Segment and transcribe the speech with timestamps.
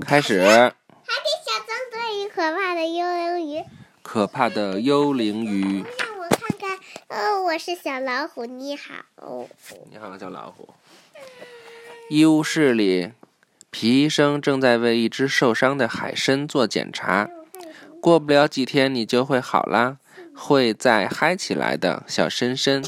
[0.00, 0.42] 开始。
[0.42, 3.64] 海底小纵队与可怕的幽灵鱼。
[4.02, 5.84] 可怕的幽灵鱼。
[5.98, 6.78] 让我看看。
[7.08, 8.94] 哦，我是小老虎，你好。
[9.90, 10.68] 你好，小老虎。
[12.10, 13.12] 医务室里，
[13.70, 17.28] 皮医生正在为一只受伤的海参做检查。
[18.00, 19.98] 过不了几天，你就会好啦，
[20.34, 22.82] 会再嗨起来的，小深深。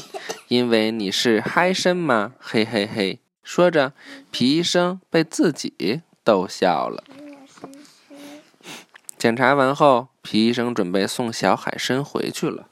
[0.47, 3.19] 因为你是嗨参嘛，嘿嘿嘿。
[3.43, 3.93] 说着，
[4.31, 7.03] 皮医生被自己逗笑了。
[9.17, 12.67] 检查完后，皮医生准备送小海参回去了。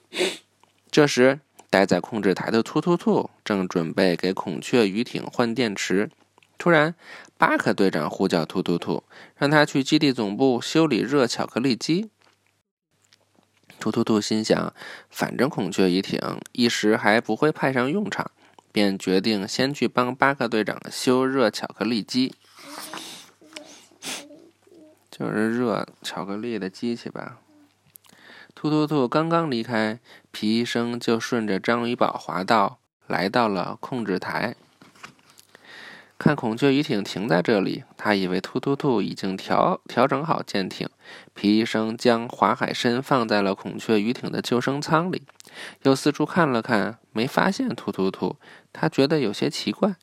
[0.90, 6.10] 这时，待在控制台的突突兔正准备给孔雀鱼艇换电池。
[6.58, 6.96] 突然，
[7.38, 9.04] 巴克队长呼叫突突兔，
[9.36, 12.10] 让他去基地总部修理热巧克力机。
[13.80, 14.74] 突突兔心想，
[15.10, 16.20] 反正孔雀鱼艇
[16.52, 18.32] 一时还不会派上用场，
[18.72, 22.34] 便决定先去帮巴克队长修热巧克力机，
[25.20, 27.40] 就是热巧克力的机器吧。
[28.56, 30.00] 突突兔刚刚离开，
[30.32, 34.56] 皮医生就顺着章鱼堡滑道来到了控制台。
[36.18, 40.90] 看孔雀鱼艇停在这里，他以为突突兔已经调调整好舰艇。
[41.34, 45.24] 皮医生将华海参放在了孔雀鱼艇的救生舱里，
[45.84, 48.38] 又四处看了看，没发现突突兔。
[48.74, 49.96] 他觉得有些奇怪，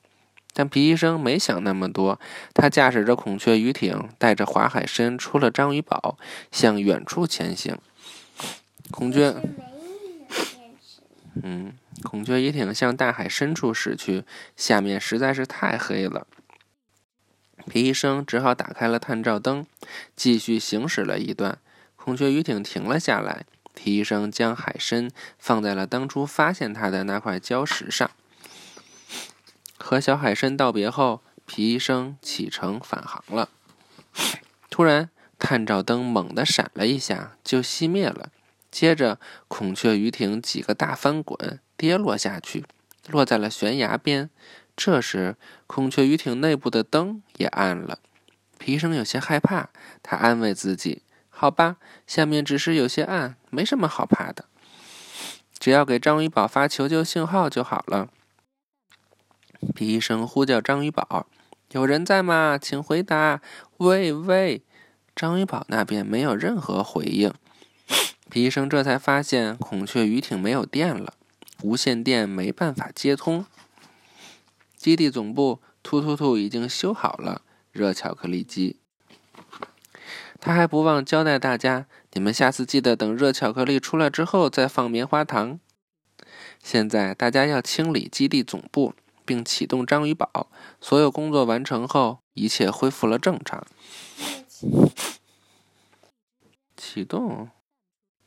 [0.59, 2.19] 但皮医生没想那么多。
[2.55, 6.17] 他驾驶着孔雀鱼艇，带着华海参出了章鱼堡，
[6.51, 7.77] 向远处前行。
[8.91, 9.34] 孔雀，
[11.43, 11.75] 嗯。
[12.03, 14.25] 孔雀鱼艇向大海深处驶去，
[14.57, 16.27] 下面实在是太黑了。
[17.67, 19.67] 皮医生只好打开了探照灯，
[20.15, 21.59] 继续行驶了一段。
[21.97, 28.11] 孔雀鱼艇停了下来，皮医生将海参放在了当初发现它的那块礁石上。
[29.87, 33.48] 和小海参道别后，皮医生启程返航了。
[34.69, 38.31] 突然，探照灯猛地闪了一下，就熄灭了。
[38.69, 41.61] 接着，孔雀鱼艇几个大翻滚。
[41.77, 42.65] 跌落下去，
[43.06, 44.28] 落在了悬崖边。
[44.77, 45.37] 这时，
[45.69, 48.00] 孔雀鱼艇内部的灯也暗了。
[48.59, 49.69] 皮医生有些害怕，
[50.03, 51.77] 他安慰自己：“好吧，
[52.09, 54.47] 下面只是有些暗，没什么好怕的。
[55.61, 58.09] 只要给章鱼宝发求救信号就好了。”
[59.75, 61.27] 皮医生呼叫章鱼宝
[61.72, 62.59] ：“有人在吗？
[62.60, 63.41] 请回答
[63.78, 64.62] ！”“喂喂！”
[65.15, 67.32] 章鱼宝那边没有任何回应。
[68.31, 71.15] 皮医生这才发现孔雀鱼艇没有电了。
[71.62, 73.47] 无线电没办法接通。
[74.76, 78.76] 基地总部，突突兔已经修好了热巧克力机。
[80.38, 85.59] 他还不忘交代大家：你们下次记得等热巧克力出来之后再放棉花糖。
[86.62, 88.93] 现在大家要清理基地总部，
[89.26, 90.48] 并启动章鱼堡。
[90.81, 93.66] 所有工作完成后，一切恢复了正常。
[96.76, 97.50] 启动，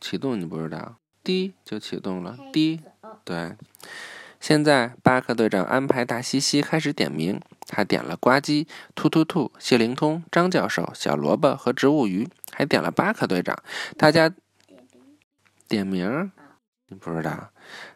[0.01, 0.97] 启动，你不知道？
[1.23, 2.81] 滴就启动了，滴。
[3.23, 3.55] 对，
[4.39, 7.39] 现在巴克队长安排大西西开始点名。
[7.71, 13.55] 他点了呱唧、突突兔、谢灵通、张教授、小萝卜和植物鱼，还点了巴克队长。
[13.95, 14.33] 大家
[15.67, 16.31] 点名，
[16.87, 17.51] 你不知道？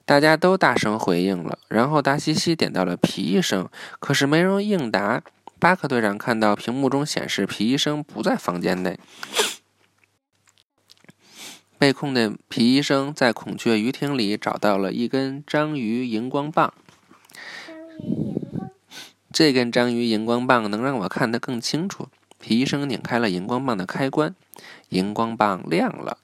[0.06, 1.60] 大家都大声回应了。
[1.68, 3.70] 然后达西西点到了皮医生，
[4.00, 5.22] 可是没人应答。
[5.60, 9.00] 巴克队长看到屏幕中显示皮医生不在房间内。
[11.78, 16.74] 被控的皮医生在孔雀鱼艇里找到了一根章鱼荧光棒。
[19.32, 22.08] 这根章鱼荧光棒能让我看得更清楚。
[22.40, 24.36] 皮医生拧开了荧光棒的开关，
[24.90, 26.18] 荧光棒亮了。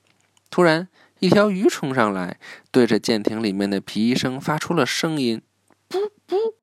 [0.52, 2.40] 突然，一条鱼冲上来，
[2.72, 5.42] 对着舰艇里面的皮医生发出了声音
[5.90, 6.54] ：“噗噗！”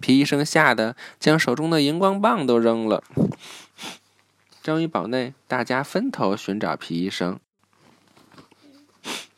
[0.00, 3.02] 皮医生吓得将手中的荧光棒都扔了。
[4.62, 7.40] 章鱼堡内，大家分头寻找皮医生。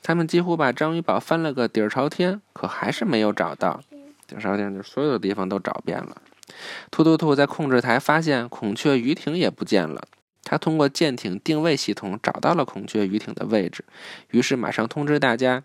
[0.02, 3.82] 他们几乎把章鱼堡翻了个底儿朝天，可还是没有找到。
[4.26, 6.20] 底儿朝天，就所有的地方都找遍了。
[6.90, 10.08] 突突兔在控制台发现孔雀鱼艇也不见了。
[10.48, 13.84] 他通过舰艇定位系统找到了孔雀鱼艇的位置，
[14.30, 15.64] 于是马上通知大家：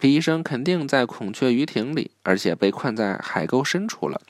[0.00, 4.20] 皮医生肯定在孔雀鱼艇里，而且被困在海沟深处了。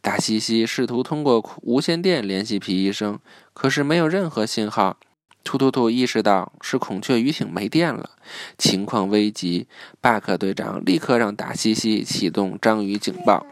[0.00, 3.18] 大西西试图通过无线电联系皮医生，
[3.52, 4.96] 可是没有任何信号。
[5.42, 8.10] 突突突意识到是孔雀鱼艇没电了，
[8.56, 9.66] 情况危急。
[10.00, 13.44] 巴克队长立刻让大西西启动章鱼警报。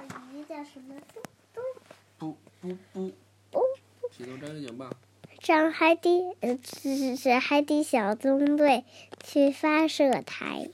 [2.19, 3.11] 不不不
[3.51, 3.61] 不！
[4.17, 4.89] 启动章鱼警报。
[5.47, 8.85] 让海底呃，是是海底小纵队
[9.23, 10.71] 去发射台。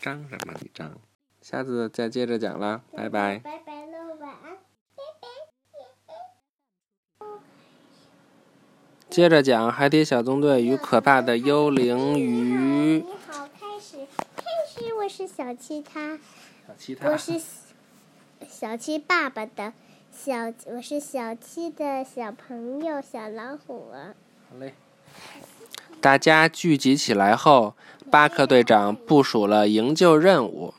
[0.00, 0.54] 张什么？
[0.60, 0.98] 你张？
[1.40, 3.38] 下次再接着讲啦，拜拜。
[3.38, 4.56] 拜拜喽，晚安。
[4.96, 5.28] 拜拜。
[9.08, 12.98] 接着讲《海底小纵队与可怕的幽灵鱼》。
[13.04, 14.04] 你好，开始，
[14.34, 16.18] 开始，我是小七他，
[16.66, 17.40] 小七我是
[18.48, 19.72] 小七爸爸的
[20.14, 23.90] 小，我是小七的小朋友小老虎。
[24.48, 24.72] 好嘞。
[26.00, 27.74] 大家聚集起来后，
[28.12, 30.72] 巴克队长部署了营救任务。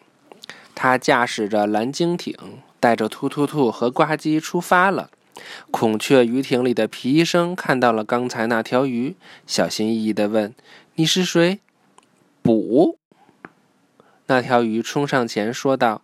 [0.73, 2.33] 他驾驶着蓝鲸艇，
[2.79, 5.11] 带着突突兔和呱唧出发了。
[5.69, 10.55] 孔雀鱼艇里的皮医生看到了刚才那条鱼，小心翼翼地问
[10.95, 11.59] ：“你是谁
[12.41, 12.97] ？”“捕。”
[14.27, 16.01] 那条鱼冲上前说道。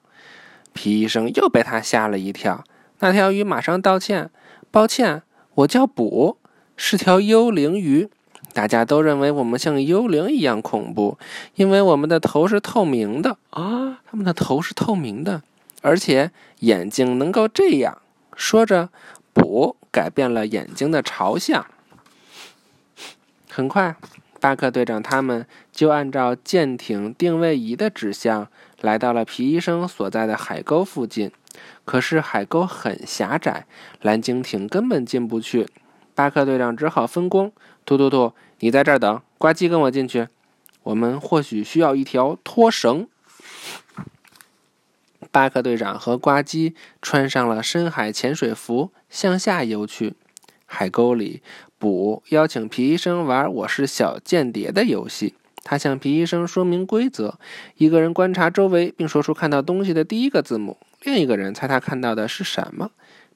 [0.74, 2.64] 皮医生又被他吓了一跳。
[3.02, 4.32] 那条鱼马上道歉
[4.72, 5.22] ：“抱歉，
[5.56, 6.38] 我叫捕，
[6.76, 8.10] 是条幽灵鱼。
[8.54, 11.18] 大家都认为我们像幽灵一样恐怖，
[11.56, 14.02] 因为我们的头是透明的啊！
[14.10, 15.42] 他们的头是透明的，
[15.82, 17.98] 而且眼睛能够这样。”
[18.36, 18.90] 说着。
[19.34, 21.66] 捕改变了眼睛的朝向。
[23.50, 23.96] 很快，
[24.42, 28.50] 巴克队长他们就按照舰艇定位仪的指向，
[28.82, 31.32] 来到了皮医生所在的海沟附近。
[31.86, 33.66] 可是海沟很狭窄，
[34.02, 35.68] 蓝鲸艇根本进不去。
[36.14, 37.52] 巴克队长只好分工：
[37.86, 40.28] 突突突，你在这儿等；呱唧，跟我进去。
[40.84, 43.08] 我们或许需要一条拖绳。
[45.32, 50.16] 巴克队长和呱唧穿上了深海潜水服，向下游去。
[50.66, 51.42] 海沟里，
[51.78, 55.36] 捕邀请皮医生玩“我是小间谍”的游戏。
[55.64, 57.38] 他向皮医生说明规则：
[57.78, 62.92] 一个人观察周围，并说出看到东西的第一个字母；另一个人猜他看到的是什么。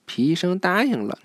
[0.05, 1.19] 皮医生答应了。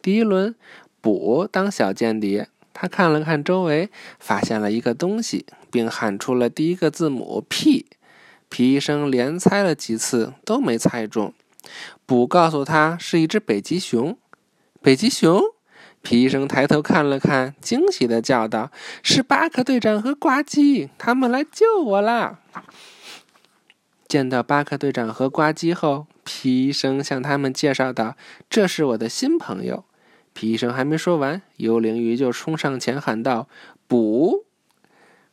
[0.00, 0.54] 第一轮，
[1.00, 7.86] 卜当小间谍，他看了看周围，发现了一个东西，并喊出了第一个字母 “P”。
[8.48, 11.32] 皮医生连猜了几次都没猜中，
[12.06, 14.16] 卜告诉他是一只北极熊。
[14.80, 15.40] 北极熊，
[16.04, 18.70] 皮医生抬头看了看，惊喜地叫道
[19.02, 22.40] ：“是巴克队长和呱唧，他们来救我啦！”
[24.06, 28.16] 见到巴克队长和呱唧后，皮医生向他们介绍道
[28.50, 29.84] ：“这是我的新朋友。”
[30.34, 33.48] 皮医生还没说完，幽灵鱼就冲上前喊道
[33.88, 34.44] ：“捕！”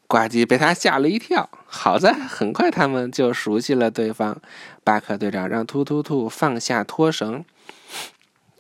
[0.07, 4.41] 呱唧被他吓了一跳，好在很快他们就熟悉了对方。
[4.85, 7.43] 巴克队长让突突兔放下拖绳，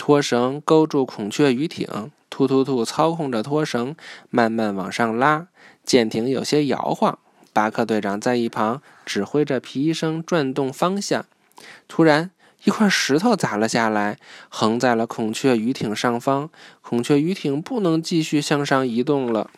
[0.01, 3.95] 拖绳勾住孔雀鱼艇，突突突操控着拖绳
[4.31, 5.45] 慢慢往上拉，
[5.83, 7.19] 舰艇有些摇晃。
[7.53, 11.27] 巴克队长在一旁指挥着皮医生转动方向。
[11.87, 12.31] 突然，
[12.63, 14.17] 一块石头砸了下来，
[14.49, 16.49] 横在了孔雀鱼艇上方，
[16.81, 19.51] 孔雀鱼艇不能继续向上移动了。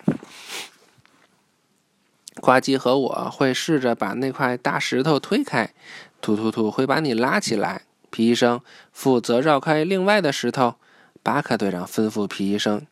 [2.41, 5.73] 呱唧和我会试着把那块大石头推开，
[6.19, 7.83] 突突突会把你拉起来。
[8.13, 8.62] 皮医生
[8.92, 10.75] 负责绕开另外的石头。
[11.24, 12.86] 巴克队长吩咐皮医生：“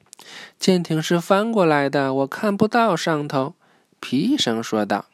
[0.57, 3.53] 舰艇是翻过来的，我看不到上头。”
[4.01, 5.05] 皮医生说道。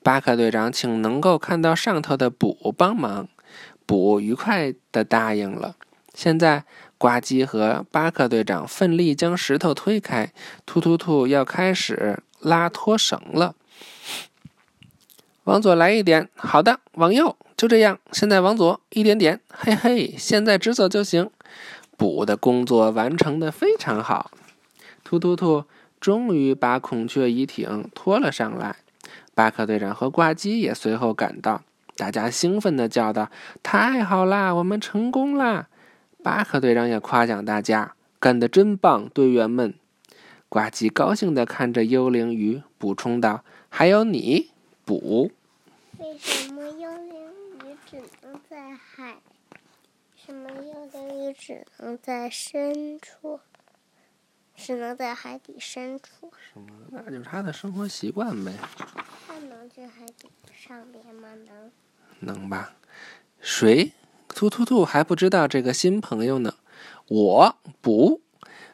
[0.00, 3.28] 巴克队长，请能够看到上头的补帮忙。
[3.84, 5.74] 补愉快地答应了。
[6.14, 6.64] 现在，
[6.96, 10.32] 呱唧和巴克队长奋力将石头推开。
[10.64, 13.56] 突突突要开始拉拖绳了。
[15.44, 17.98] 往左来一点，好的，往右，就这样。
[18.12, 21.28] 现在往左一点点，嘿嘿，现在直走就行。
[21.96, 24.30] 补的工作完成的非常好。
[25.02, 25.64] 突突突
[26.00, 28.76] 终于把孔雀鱼艇拖了上来。
[29.34, 31.62] 巴克队长和呱唧也随后赶到，
[31.96, 33.30] 大家兴奋地叫道
[33.62, 35.68] ：“太好啦，我们成功啦！”
[36.22, 39.74] 巴克队长也夸奖大家：“干得真棒，队员们！”
[40.48, 44.50] 呱唧高兴地看着幽灵鱼，补充道：“还有你。”
[44.84, 45.30] 捕？
[45.98, 47.30] 为什么幽灵
[47.64, 49.20] 鱼只能在海？
[50.16, 53.40] 什么幽灵鱼只能在深处？
[54.54, 56.32] 只能在海底深处？
[56.52, 56.68] 什么？
[56.90, 58.52] 那就是它的生活习惯呗。
[59.26, 61.28] 它能去海底上边吗？
[61.46, 61.70] 能。
[62.20, 62.74] 能吧？
[63.40, 63.92] 谁？
[64.28, 66.54] 突突兔还不知道这个新朋友呢。
[67.08, 68.20] 我捕。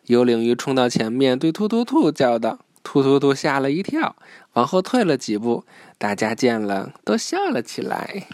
[0.05, 2.59] 幽灵鱼冲到前面，对突突兔叫道。
[2.90, 4.16] 突突兔吓了一跳，
[4.54, 5.66] 往后退了几步。
[5.99, 8.26] 大家见了都笑了起来。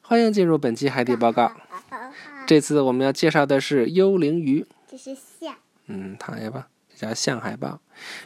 [0.00, 1.52] 欢迎进入本期海底报告。
[2.46, 4.66] 这次我们要介绍的是幽灵鱼。
[4.90, 5.54] 这是象。
[5.88, 7.80] 嗯，躺下吧，这叫象海豹。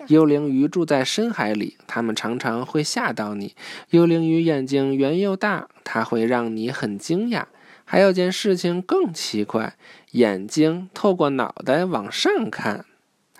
[0.06, 3.56] 幽灵鱼住在深海里，它们常常会吓到你。
[3.90, 7.46] 幽灵鱼眼睛圆又大，它会让你很惊讶。
[7.84, 9.74] 还有件事情更奇怪，
[10.12, 12.86] 眼睛透过脑袋往上看。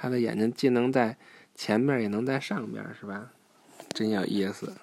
[0.02, 1.16] 它的眼睛既能在
[1.54, 3.30] 前面，也能在上边，是吧？
[3.90, 4.74] 真有意思。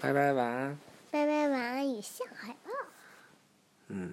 [0.00, 0.78] 拜拜，晚安。
[1.10, 2.70] 拜拜，晚安，与象海豹。
[3.88, 4.06] 嗯。